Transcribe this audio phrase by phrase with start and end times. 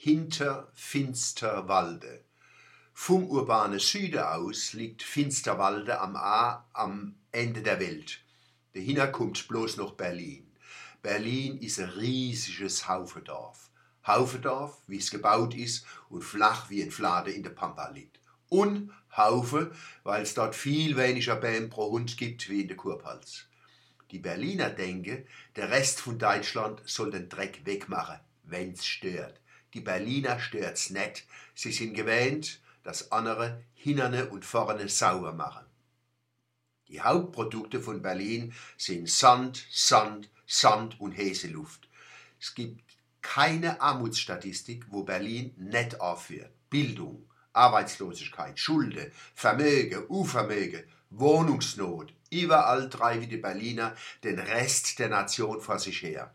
[0.00, 2.22] hinter Finsterwalde.
[2.94, 8.20] Vom urbanen Süden aus liegt Finsterwalde am A am Ende der Welt.
[8.74, 10.52] Dahinter kommt bloß noch Berlin.
[11.02, 13.70] Berlin ist ein riesiges Haufendorf.
[14.06, 18.20] Haufendorf, wie es gebaut ist und flach wie ein Flade in der Pampa liegt.
[18.48, 19.72] Und Haufe,
[20.04, 23.46] weil es dort viel weniger Bäm pro Hund gibt wie in der Kurpals.
[24.12, 25.26] Die Berliner denken,
[25.56, 29.40] der Rest von Deutschland soll den Dreck wegmachen, wenn's stört.
[29.74, 31.26] Die Berliner stört's nicht.
[31.54, 35.64] Sie sind gewöhnt, dass andere hinterne und vorne sauber machen.
[36.88, 41.88] Die Hauptprodukte von Berlin sind Sand, Sand, Sand und Häseluft.
[42.40, 42.82] Es gibt
[43.20, 46.50] keine Armutsstatistik, wo Berlin nicht aufführt.
[46.70, 52.14] Bildung, Arbeitslosigkeit, Schulden, Vermögen, Unvermögen, Wohnungsnot.
[52.30, 56.34] Überall treiben die Berliner den Rest der Nation vor sich her.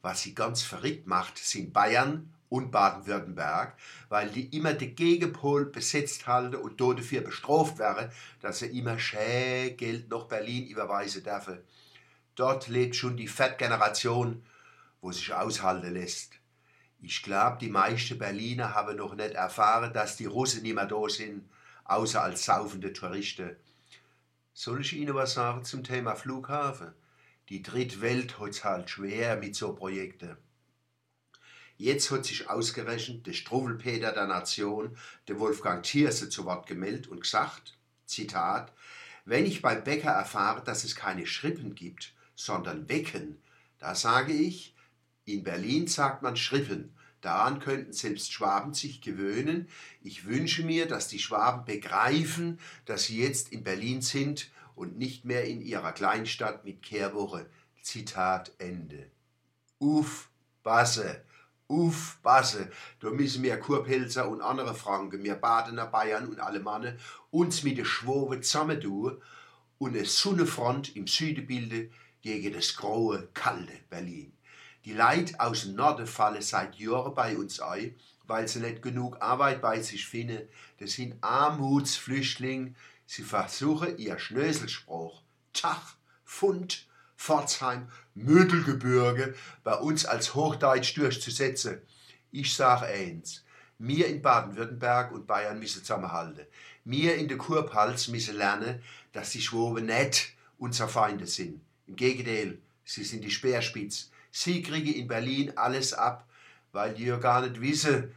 [0.00, 3.76] Was sie ganz verrückt macht, sind Bayern und Baden-Württemberg,
[4.08, 9.76] weil die immer den Gegenpol besetzt halten und dafür bestraft werden, dass sie immer schön
[9.76, 11.58] Geld nach Berlin überweisen dürfen.
[12.34, 14.44] Dort lebt schon die Fettgeneration,
[15.00, 16.34] wo sich aushalten lässt.
[17.00, 21.08] Ich glaube, die meisten Berliner haben noch nicht erfahren, dass die Russen nicht mehr da
[21.08, 21.48] sind,
[21.84, 23.56] außer als saufende Touristen.
[24.52, 26.92] Soll ich Ihnen was sagen zum Thema Flughafen?
[27.48, 30.36] Die Drittwelt hat es halt schwer mit so Projekten.
[31.78, 34.96] Jetzt hat sich ausgerechnet der Struwwelpeter der Nation,
[35.28, 38.72] der Wolfgang Thierse, zu Wort gemeldet und gesagt, Zitat,
[39.24, 43.38] wenn ich beim Bäcker erfahre, dass es keine Schrippen gibt, sondern Wecken,
[43.78, 44.74] da sage ich,
[45.24, 46.96] in Berlin sagt man Schrippen,
[47.26, 49.68] Daran könnten selbst Schwaben sich gewöhnen.
[50.00, 55.24] Ich wünsche mir, dass die Schwaben begreifen, dass sie jetzt in Berlin sind und nicht
[55.24, 57.50] mehr in ihrer Kleinstadt mit Kehrwoche.
[57.82, 59.10] Zitat Ende.
[59.80, 60.30] Uff,
[60.62, 61.24] Basse,
[61.68, 66.98] uff, Basse, da müssen wir Kurpelzer und andere Franken, wir Badener Bayern und Alemannen
[67.30, 69.20] uns mit der Schwobe zusammentun
[69.78, 71.92] und eine Sonnenfront im Süden bilden
[72.22, 74.32] gegen das graue, kalte Berlin.
[74.84, 77.96] Die Leute aus dem Norden fallen seit Jahren bei uns ein,
[78.26, 80.48] weil sie nicht genug Arbeit bei sich finden.
[80.78, 82.74] Das sind Armutsflüchtlinge.
[83.04, 89.34] Sie versuchen ihr Schnöselspruch, Tach, Pfund, Pforzheim, Mödelgebirge
[89.64, 91.80] bei uns als Hochdeutsch durchzusetzen.
[92.30, 93.44] Ich sage eins,
[93.78, 96.46] wir in Baden-Württemberg und Bayern müssen zusammenhalten.
[96.84, 98.82] Wir in der Kurpals müssen lernen,
[99.12, 101.60] dass die Schwoben nicht unsere Feinde sind.
[101.86, 104.06] Im Gegenteil, sie sind die Speerspitze
[104.38, 106.28] Sie kriegen in Berlin alles ab,
[106.70, 108.14] weil die ja gar nicht wissen,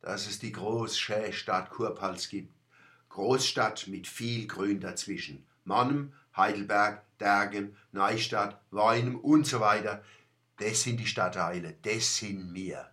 [0.00, 2.50] dass es die große Stadt Kurpals gibt.
[3.10, 5.44] Großstadt mit viel Grün dazwischen.
[5.66, 10.02] Mannem, Heidelberg, Dergen, Neustadt, Weinem und so weiter.
[10.56, 12.88] Das sind die Stadtteile, das sind wir.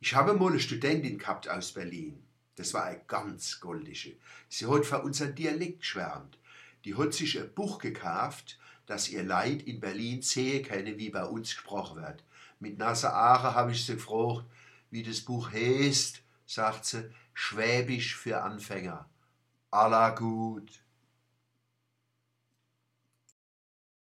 [0.00, 2.22] Ich habe mal eine Studentin gehabt aus Berlin.
[2.54, 4.16] Das war eine ganz goldische.
[4.48, 6.38] Sie hat von unserem Dialekt geschwärmt.
[6.86, 11.24] Die hat sich ein Buch gekauft dass ihr Leid in Berlin sehe könne, wie bei
[11.24, 12.24] uns gesprochen wird.
[12.60, 14.44] Mit nasser Aare habe ich sie gefragt,
[14.90, 19.06] wie das Buch heißt, sagt sie, Schwäbisch für Anfänger.
[19.70, 20.80] Aller gut.